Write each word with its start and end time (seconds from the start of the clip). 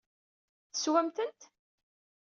Teswam-tent? 0.71 1.39